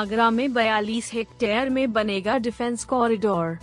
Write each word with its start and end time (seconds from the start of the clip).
आगरा 0.00 0.30
में 0.30 0.48
42 0.48 1.12
हेक्टेयर 1.12 1.70
में 1.70 1.92
बनेगा 1.92 2.36
डिफेंस 2.38 2.84
कॉरिडोर। 2.84 3.58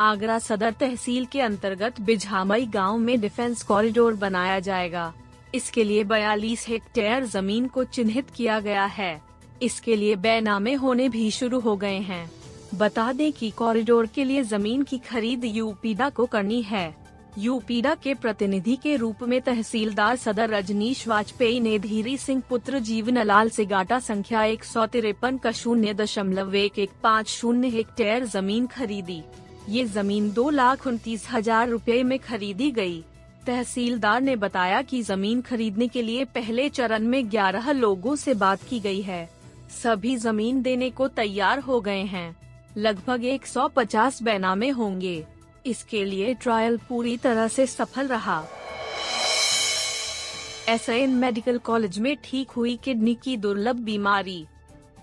आगरा 0.00 0.38
सदर 0.38 0.72
तहसील 0.72 1.24
के 1.24 1.40
अंतर्गत 1.40 2.00
बिझामई 2.00 2.66
गाँव 2.66 2.98
में 2.98 3.20
डिफेंस 3.20 3.62
कॉरिडोर 3.62 4.14
बनाया 4.14 4.58
जाएगा। 4.58 5.12
इसके 5.54 5.84
लिए 5.84 6.04
42 6.04 6.68
हेक्टेयर 6.68 7.24
ज़मीन 7.24 7.66
को 7.66 7.84
चिन्हित 7.84 8.30
किया 8.30 8.60
गया 8.60 8.84
है। 8.84 9.22
इसके 9.62 9.96
लिए 9.96 10.16
बैनामे 10.16 10.74
होने 10.74 11.08
भी 11.08 11.30
शुरू 11.30 11.60
हो 11.60 11.76
गए 11.76 11.98
हैं। 11.98 12.30
बता 12.74 13.12
दें 13.12 13.32
कि 13.32 13.50
कॉरिडोर 13.50 14.06
के 14.06 14.24
लिए 14.24 14.42
ज़मीन 14.42 14.82
की 14.82 14.98
खरीद 14.98 15.44
यूपीडा 15.44 16.08
को 16.08 16.26
करनी 16.26 16.62
है। 16.62 17.01
यूपीडा 17.38 17.94
के 17.94 18.12
प्रतिनिधि 18.14 18.74
के 18.76 18.94
रूप 18.96 19.22
में 19.22 19.40
तहसीलदार 19.42 20.16
सदर 20.16 20.50
रजनीश 20.50 21.06
वाजपेयी 21.08 21.60
ने 21.60 21.78
धीरी 21.78 22.16
सिंह 22.18 22.42
पुत्र 22.48 22.78
जीवन 22.78 23.18
लाल 23.18 23.50
से 23.50 23.64
गाटा 23.64 23.98
संख्या 23.98 24.42
एक 24.44 24.64
सौ 24.64 24.84
तिरपन 24.86 25.38
का 25.38 25.52
शून्य 25.52 25.94
दशमलव 25.94 26.54
एक 26.54 26.78
एक 26.78 26.90
पाँच 27.02 27.28
शून्य 27.28 27.68
हेक्टेयर 27.68 28.24
ज़मीन 28.26 28.66
खरीदी। 28.66 29.22
ये 29.68 29.84
ज़मीन 29.84 30.30
दो 30.32 30.48
लाख 30.50 30.86
उनतीस 30.86 31.26
हज़ार 31.30 31.68
रूपए 31.68 32.02
में 32.02 32.18
खरीदी 32.18 32.70
गई। 32.70 33.02
तहसीलदार 33.46 34.20
ने 34.20 34.36
बताया 34.36 34.82
कि 34.82 35.02
ज़मीन 35.02 35.40
खरीदने 35.40 35.88
के 35.88 36.02
लिए 36.02 36.24
पहले 36.24 36.68
चरण 36.68 37.06
में 37.06 37.22
11 37.30 37.72
लोगों 37.72 38.16
से 38.16 38.34
बात 38.36 38.68
की 38.70 38.80
गई 38.80 39.00
है। 39.00 39.28
सभी 39.82 40.16
ज़मीन 40.18 40.62
देने 40.62 40.90
को 40.90 41.08
तैयार 41.08 41.58
हो 41.58 41.80
गए 41.80 42.02
हैं। 42.04 42.34
लगभग 42.76 43.24
150 43.24 44.22
बैनामे 44.22 44.68
होंगे। 44.70 45.24
इसके 45.66 46.04
लिए 46.04 46.34
ट्रायल 46.34 46.76
पूरी 46.88 47.16
तरह 47.16 47.48
से 47.48 47.66
सफल 47.66 48.06
रहा। 48.06 48.44
एस 50.68 50.88
मेडिकल 51.08 51.58
कॉलेज 51.58 51.98
में 51.98 52.16
ठीक 52.24 52.50
हुई 52.50 52.78
किडनी 52.84 53.14
की 53.14 53.36
दुर्लभ 53.36 53.76
बीमारी। 53.76 54.44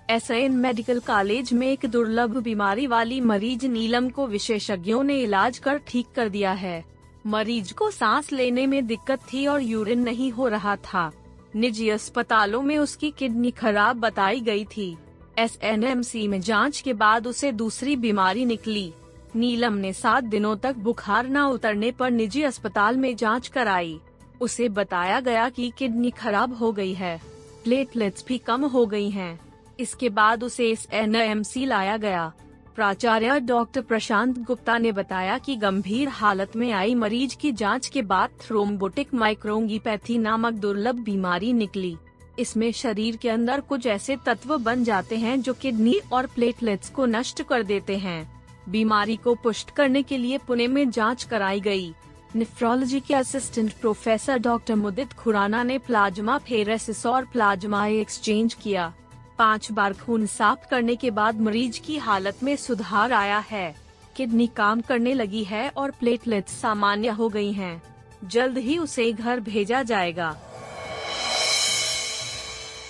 एस 0.09 0.31
मेडिकल 0.51 0.99
कॉलेज 0.99 1.53
में 1.53 1.67
एक 1.67 1.85
दुर्लभ 1.85 2.37
बीमारी 2.37 2.87
वाली 2.87 3.19
मरीज़ 3.21 3.65
नीलम 3.67 4.09
को 4.09 4.27
विशेषज्ञों 4.27 5.03
ने 5.03 5.19
इलाज 5.21 5.57
कर 5.57 5.77
ठीक 5.77 6.07
कर 6.15 6.29
दिया 6.29 6.51
है। 6.51 6.83
मरीज़ 7.27 7.73
को 7.73 7.91
सांस 7.91 8.31
लेने 8.31 8.65
में 8.67 8.85
दिक्कत 8.87 9.19
थी 9.33 9.45
और 9.47 9.61
यूरिन 9.61 9.99
नहीं 9.99 10.31
हो 10.31 10.47
रहा 10.47 10.75
था। 10.75 11.11
निजी 11.55 11.89
अस्पतालों 11.89 12.61
में 12.61 12.77
उसकी 12.77 13.11
किडनी 13.11 13.51
खराब 13.51 13.95
बताई 13.95 14.39
गई 14.39 14.65
थी। 14.65 14.97
एसएनएमसी 15.39 16.27
में 16.27 16.39
जाँच 16.41 16.81
के 16.81 16.93
बाद 16.93 17.27
उसे 17.27 17.51
दूसरी 17.51 17.95
बीमारी 17.95 18.45
निकली। 18.45 18.91
नीलम 19.35 19.73
ने 19.73 19.93
सात 19.93 20.23
दिनों 20.23 20.55
तक 20.57 20.75
बुखार 20.75 21.27
न 21.27 21.37
उतरने 21.37 21.91
पर 21.91 22.11
निजी 22.11 22.41
अस्पताल 22.41 22.97
में 22.97 23.15
जाँच 23.15 23.47
कराई। 23.47 23.99
उसे 24.41 24.69
बताया 24.69 25.19
गया 25.19 25.49
कि 25.49 25.71
किडनी 25.77 26.11
खराब 26.11 26.57
हो 26.57 26.71
गई 26.71 26.93
है। 26.93 27.21
प्लेटलेट्स 27.63 28.25
भी 28.27 28.37
कम 28.37 28.65
हो 28.65 28.85
गई 28.85 29.09
हैं। 29.09 29.39
इसके 29.79 30.09
बाद 30.09 30.43
उसे 30.43 30.69
इस 30.69 30.87
एन 30.91 31.43
लाया 31.57 31.97
गया। 31.97 32.31
प्राचार्य 32.75 33.39
डॉक्टर 33.39 33.81
प्रशांत 33.81 34.37
गुप्ता 34.37 34.77
ने 34.77 34.91
बताया 34.91 35.37
कि 35.37 35.55
गंभीर 35.55 36.07
हालत 36.07 36.55
में 36.55 36.71
आई 36.71 36.95
मरीज़ 36.95 37.35
की 37.37 37.51
जाँच 37.51 37.87
के 37.87 38.01
बाद 38.01 38.29
थ्रोम्बोटिक 38.41 39.13
माइक्रोंगीपैथी 39.13 40.17
नामक 40.17 40.53
दुर्लभ 40.53 40.95
बीमारी 40.95 41.53
निकली। 41.53 41.97
इसमें 42.39 42.71
शरीर 42.71 43.15
के 43.15 43.29
अंदर 43.29 43.61
कुछ 43.61 43.87
ऐसे 43.87 44.17
तत्व 44.25 44.57
बन 44.57 44.83
जाते 44.83 45.17
हैं 45.17 45.41
जो 45.41 45.53
किडनी 45.53 45.99
और 46.13 46.25
प्लेटलेट्स 46.25 46.89
को 46.89 47.05
नष्ट 47.05 47.41
कर 47.43 47.63
देते 47.63 47.97
हैं। 47.97 48.38
बीमारी 48.69 49.15
को 49.15 49.33
पुष्ट 49.35 49.71
करने 49.75 50.03
के 50.03 50.17
लिए 50.17 50.37
पुणे 50.37 50.67
में 50.67 50.89
जाँच 50.89 51.23
कराई 51.23 51.59
गई। 51.59 51.93
निफ्रोलॉजी 52.35 52.99
के 52.99 53.13
assistant 53.13 53.71
professor 53.73 54.39
doctor 54.39 54.75
Mudit 54.75 55.13
Khurana 55.13 55.63
ने 55.63 55.77
प्लाज्मा 55.77 56.37
फेरेसिस 56.37 57.05
और 57.05 57.25
प्लाज्मा 57.25 57.85
एक्सचेंज 57.87 58.53
किया 58.53 58.91
पाँच 59.37 59.71
बार 59.71 59.93
खून 59.95 60.25
साफ़ 60.25 60.67
करने 60.69 60.95
के 60.95 61.11
बाद 61.11 61.39
मरीज़ 61.41 61.79
की 61.81 61.97
हालत 61.97 62.43
में 62.43 62.55
सुधार 62.55 63.13
आया 63.13 63.37
है 63.49 63.75
किडनी 64.15 64.47
काम 64.55 64.81
करने 64.81 65.13
लगी 65.13 65.43
है 65.43 65.67
और 65.69 65.91
प्लेटलेट्स 65.91 66.59
सामान्य 66.61 67.09
हो 67.09 67.29
गई 67.29 67.51
हैं। 67.53 67.81
जल्द 68.25 68.57
ही 68.57 68.77
उसे 68.77 69.11
घर 69.11 69.39
भेजा 69.39 69.81
जाएगा 69.83 70.35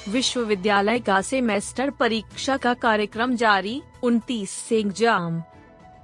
विश्वविद्यालय 0.09 0.99
का 0.99 1.21
सेमेस्टर 1.21 1.89
परीक्षा 1.89 2.57
का 2.57 2.73
कार्यक्रम 2.75 3.35
जारी 3.35 3.81
29 4.03 4.49
से 4.49 4.79
एग्ज़ाम 4.79 5.41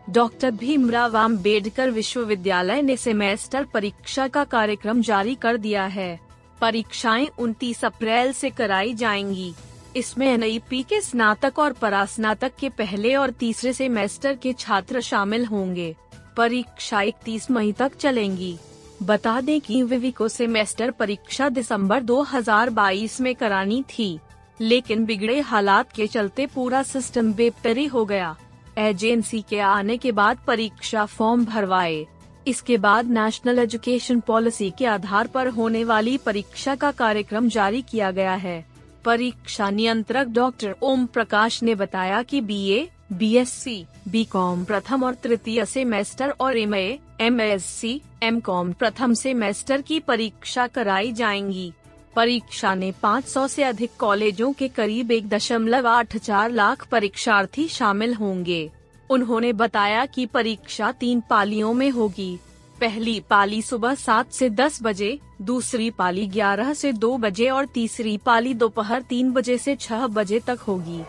डॉक्टर 0.09 0.51
भीमराव 0.51 1.17
अंबेडकर 1.17 1.89
विश्वविद्यालय 1.89 2.81
ने 2.81 2.97
सेमेस्टर 2.97 3.63
परीक्षा 3.63 4.27
का 4.27 4.43
कार्यक्रम 4.43 5.01
जारी 5.01 5.35
कर 5.35 5.57
दिया 5.57 5.85
है। 5.85 6.19
परीक्षाएँ 6.61 7.27
29 7.39 7.85
अप्रैल 7.85 8.31
से 8.31 8.49
कराई 8.49 8.93
जाएँगी। 8.93 9.53
इसमें 9.95 10.27
एन 10.27 10.61
के 10.83 11.01
स्नातक 11.01 11.59
और 11.59 11.73
परास्नातक 11.73 12.51
के 12.59 12.69
पहले 12.69 13.16
और 13.16 13.29
तीसरे 13.29 13.73
सेमेस्टर 13.73 14.35
के 14.35 14.53
छात्र 14.53 15.01
शामिल 15.01 15.45
होंगे। 15.45 15.95
परीक्षा 16.37 17.01
इकतीस 17.01 17.51
मई 17.51 17.72
तक 17.72 17.95
चलेंगी। 17.95 18.57
बता 19.03 19.41
दें 19.41 19.61
कि 19.61 19.83
विवि 19.83 20.11
को 20.11 20.27
सेमेस्टर 20.27 20.91
परीक्षा 20.91 21.49
दिसंबर 21.49 21.99
2022 21.99 23.22
में 23.22 23.35
करानी 23.35 23.83
थी, 23.83 24.19
लेकिन 24.61 25.05
बिगड़े 25.05 25.39
हालात 25.39 25.91
के 25.91 26.07
चलते 26.07 26.45
पूरा 26.45 26.83
सिस्टम 26.83 27.33
बेपरी 27.33 27.85
हो 27.85 28.05
गया। 28.05 28.35
एजेंसी 28.77 29.41
के 29.41 29.59
आने 29.59 29.97
के 29.97 30.11
बाद 30.11 30.37
परीक्षा 30.47 31.05
फॉर्म 31.05 31.45
भरवाए। 31.45 32.05
इसके 32.47 32.77
बाद 32.77 33.09
नेशनल 33.09 33.59
एजुकेशन 33.59 34.19
पॉलिसी 34.19 34.69
के 34.77 34.85
आधार 34.85 35.27
पर 35.27 35.47
होने 35.47 35.83
वाली 35.83 36.17
परीक्षा 36.17 36.75
का 36.75 36.91
कार्यक्रम 36.91 37.47
जारी 37.49 37.81
किया 37.81 38.11
गया 38.11 38.33
है। 38.33 38.65
परीक्षा 39.05 39.69
नियंत्रक 39.69 40.27
डॉक्टर 40.27 40.75
ओम 40.81 41.05
प्रकाश 41.05 41.61
ने 41.63 41.75
बताया 41.75 42.21
कि 42.23 42.41
बीए, 42.41 42.89
बीएससी, 43.13 43.85
बीकॉम 44.07 44.63
प्रथम 44.63 45.03
और 45.03 45.13
तृतीय 45.13 45.65
सेमेस्टर 45.65 46.33
और 46.39 46.57
M 46.57 46.75
M 46.75 47.41
S 47.41 47.65
C 47.65 48.01
M 48.23 48.39
com 48.39 48.71
प्रथम 48.73 49.13
सेमेस्टर 49.13 49.81
की 49.81 49.99
परीक्षा 49.99 50.67
कराई 50.67 51.11
जाएँगी। 51.11 51.71
परीक्षा 52.15 52.75
ने 52.75 52.91
500 52.91 53.47
से 53.47 53.63
अधिक 53.63 53.91
कॉलेजों 53.99 54.53
के 54.53 54.67
करीब 54.67 55.11
एक 55.11 55.29
दशमलव 55.29 55.87
आठ 55.87 56.17
चार 56.17 56.51
लाख 56.51 56.87
परीक्षार्थी 56.87 57.67
शामिल 57.67 58.13
होंगे। 58.13 58.71
उन्होंने 59.09 59.53
बताया 59.53 60.05
कि 60.05 60.25
परीक्षा 60.25 60.91
तीन 60.91 61.23
पालियों 61.29 61.73
में 61.73 61.89
होगी। 61.89 62.37
पहली 62.81 63.19
पाली 63.19 63.61
सुबह 63.61 63.95
सात 63.95 64.31
से 64.31 64.49
दस 64.49 64.79
बजे, 64.83 65.19
दूसरी 65.41 65.89
पाली 65.89 66.27
ग्यारह 66.27 66.73
से 66.73 66.91
दो 66.93 67.17
बजे 67.17 67.49
और 67.49 67.65
तीसरी 67.65 68.17
पाली 68.17 68.53
दोपहर 68.53 69.01
तीन 69.01 69.31
बजे 69.31 69.57
से 69.57 69.75
छह 69.75 70.07
बजे 70.07 70.39
तक 70.39 70.59
होगी। 70.59 71.03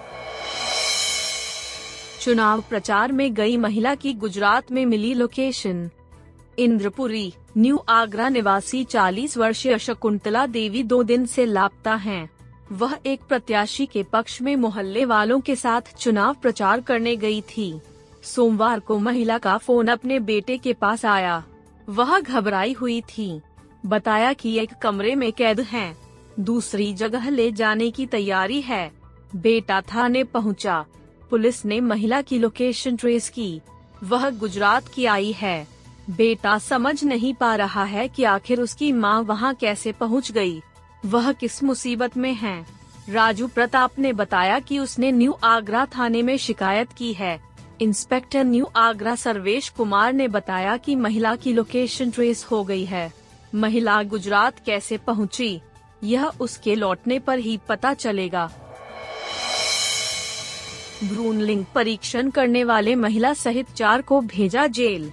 चुनाव 2.20 2.60
प्रचार 2.60 3.12
में 3.12 3.34
गई 3.34 3.56
महिला 3.56 3.94
की 3.94 4.12
गुजरात 4.12 4.72
में 4.72 4.86
मिली 4.86 5.14
लोकेशन। 5.14 5.90
इंद्रपुरी 6.58 7.32
न्यू 7.56 7.84
आगरा 7.88 8.28
निवासी 8.28 8.84
40 8.84 9.36
वर्षीय 9.36 9.78
शकुंतला 9.78 10.46
देवी 10.46 10.82
दो 10.82 11.02
दिन 11.02 11.26
से 11.26 11.46
लापता 11.46 11.94
हैं। 11.94 12.30
वह 12.72 12.98
एक 13.06 13.20
प्रत्याशी 13.28 13.86
के 13.86 14.02
पक्ष 14.02 14.42
में 14.42 14.56
मोहल्ले 14.56 15.04
वालों 15.04 15.40
के 15.40 15.56
साथ 15.56 15.80
चुनाव 15.98 16.34
प्रचार 16.34 16.80
करने 16.80 17.16
गई 17.16 17.40
थी। 17.40 17.80
सोमवार 18.22 18.80
को 18.80 18.98
महिला 18.98 19.38
का 19.38 19.58
फ़ोन 19.58 19.88
अपने 19.88 20.20
बेटे 20.20 20.58
के 20.58 20.72
पास 20.72 21.04
आया। 21.04 21.44
वह 21.88 22.20
घबराई 22.20 22.72
हुई 22.72 23.00
थी। 23.00 23.40
बताया 23.86 24.32
कि 24.32 24.58
एक 24.58 24.70
कमरे 24.82 25.14
में 25.14 25.32
कैद 25.32 25.60
हैं, 25.60 25.98
दूसरी 26.40 26.92
जगह 26.94 27.30
ले 27.30 27.52
जाने 27.52 27.90
की 27.90 28.06
तैयारी 28.06 28.60
है। 28.60 28.92
बेटा 29.36 29.80
थाने 29.80 30.24
पहुँचा। 30.24 30.84
पुलिस 31.30 31.64
ने 31.64 31.80
महिला 31.80 32.22
की 32.22 32.38
लोकेशन 32.38 32.96
ट्रेस 32.96 33.28
की। 33.28 33.60
वह 34.04 34.30
गुजरात 34.30 34.88
की 34.88 35.04
आई 35.04 35.32
है। 35.32 35.75
बेटा 36.10 36.58
समझ 36.58 37.04
नहीं 37.04 37.34
पा 37.34 37.54
रहा 37.56 37.84
है 37.84 38.08
कि 38.08 38.24
आखिर 38.24 38.60
उसकी 38.60 38.92
माँ 38.92 39.20
वहाँ 39.22 39.54
कैसे 39.54 39.92
पहुँच 39.92 40.32
गई। 40.32 40.62
वह 41.06 41.32
किस 41.32 41.62
मुसीबत 41.64 42.16
में 42.16 42.34
है? 42.34 42.66
राजू 43.08 43.48
प्रताप 43.48 43.98
ने 43.98 44.12
बताया 44.12 44.58
कि 44.58 44.78
उसने 44.78 45.12
न्यू 45.12 45.32
आगरा 45.44 45.86
थाने 45.86 46.22
में 46.22 46.36
शिकायत 46.36 46.92
की 46.92 47.12
है। 47.12 47.40
इंस्पेक्टर 47.80 48.44
न्यू 48.44 48.70
आगरा 48.76 49.14
सर्वेश 49.14 49.68
कुमार 49.68 50.12
ने 50.12 50.28
बताया 50.28 50.76
कि 50.76 50.94
महिला 50.96 51.36
की 51.36 51.52
लोकेशन 51.52 52.10
ट्रेस 52.10 52.44
हो 52.44 52.64
गई 52.64 52.84
है। 52.84 53.12
महिला 53.54 54.02
गुजरात 54.02 54.64
कैसे 54.66 54.96
पहुँची? 54.96 55.60
यह 56.04 56.30
उसके 56.40 56.74
लौटने 56.74 57.18
पर 57.18 57.38
ही 57.38 57.60
पता 57.68 57.94
चलेगा। 57.94 58.50
भ्रूण 61.04 61.36
लिंग 61.36 61.64
परीक्षण 61.74 62.30
करने 62.30 62.64
वाले 62.64 62.94
महिला 62.94 63.34
सहित 63.34 63.70
चार 63.70 64.02
को 64.02 64.20
भेजा 64.20 64.66
जेल। 64.66 65.12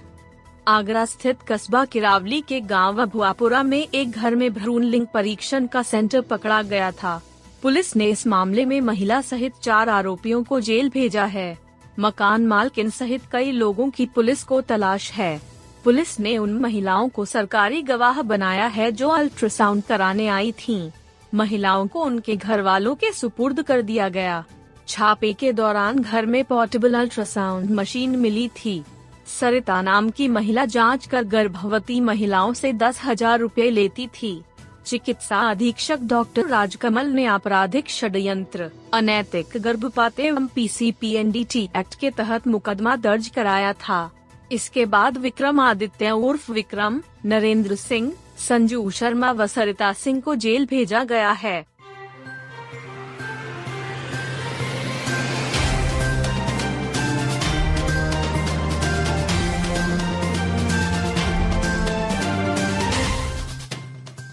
आगरा 0.68 1.04
स्थित 1.04 1.38
कस्बा 1.48 1.84
किरावली 1.84 2.40
के 2.40 2.60
गाँव 2.60 3.02
अभुआपुरा 3.02 3.62
में 3.62 3.88
एक 3.94 4.10
घर 4.10 4.34
में 4.34 4.54
भ्रूण 4.54 4.82
लिंग 4.82 5.06
परीक्षण 5.06 5.66
का 5.66 5.82
सेंटर 5.82 6.20
पकड़ा 6.20 6.62
गया 6.62 6.90
था। 6.90 7.20
पुलिस 7.62 7.96
ने 7.96 8.06
इस 8.06 8.26
मामले 8.26 8.64
में 8.64 8.80
महिला 8.80 9.20
सहित 9.20 9.52
चार 9.62 9.88
आरोपियों 9.88 10.42
को 10.44 10.60
जेल 10.60 10.88
भेजा 10.88 11.24
है। 11.24 11.58
मकान 12.00 12.46
मालकिन 12.46 12.90
सहित 12.90 13.22
कई 13.32 13.52
लोगों 13.52 13.90
की 13.90 14.06
पुलिस 14.06 14.44
को 14.44 14.60
तलाश 14.60 15.12
है। 15.12 15.40
पुलिस 15.84 16.20
ने 16.20 16.38
उन 16.38 16.52
महिलाओं 16.52 17.08
को 17.08 17.24
सरकारी 17.24 17.82
गवाह 17.82 18.22
बनाया 18.22 18.66
है 18.66 18.92
जो 18.92 19.08
अल्ट्रासाउंड 19.08 19.82
कराने 19.82 20.28
आई 20.28 20.52
थीं। 20.52 20.90
महिलाओं 21.34 21.86
को 21.86 22.04
उनके 22.04 22.36
घर 22.36 22.60
वालों 22.60 22.94
के 22.94 23.12
सुपुर्द 23.12 23.62
कर 23.62 23.82
दिया 23.82 24.08
गया। 24.08 24.44
छापे 24.88 25.32
के 25.32 25.52
दौरान 25.52 25.98
घर 25.98 26.26
में 26.26 26.44
पोर्टेबल 26.44 26.94
अल्ट्रासाउंड 26.94 27.70
मशीन 27.70 28.10
मिली 28.10 28.48
थी। 28.48 28.84
सरिता 29.26 29.80
नाम 29.82 30.08
की 30.10 30.28
महिला 30.28 30.64
जाँच 30.66 31.06
कर 31.06 31.24
गर्भवती 31.24 32.00
महिलाओं 32.00 32.52
से 32.52 32.72
दस 32.72 33.00
हज़ार 33.04 33.38
रूपए 33.40 33.70
लेती 33.70 34.06
थी। 34.14 34.40
चिकित्सा 34.86 35.38
अधीक्षक 35.50 36.00
डॉक्टर 36.02 36.46
राजकमल 36.46 37.06
ने 37.06 37.24
आपराधिक 37.26 37.88
षड्यंत्र, 37.90 38.70
अनैतिक 38.92 39.56
गर्भपात 39.56 40.20
एवं 40.20 40.46
पीसीपीएनडीटी 40.46 41.68
एक्ट 41.76 41.94
के 41.94 42.10
तहत 42.10 42.46
मुकदमा 42.46 42.96
दर्ज 42.96 43.28
कराया 43.28 43.72
था। 43.72 44.10
इसके 44.52 44.84
बाद 44.86 45.18
विक्रम 45.18 45.60
आदित्य 45.60 46.10
उर्फ़ 46.10 46.50
विक्रम, 46.52 47.00
नरेंद्र 47.24 47.74
सिंह, 47.74 48.12
संजू 48.38 48.90
शर्मा 48.90 49.30
व 49.32 49.46
सरिता 49.46 49.92
सिंह 49.92 50.20
को 50.20 50.34
जेल 50.34 50.66
भेजा 50.66 51.04
गया 51.04 51.30
है। 51.32 51.64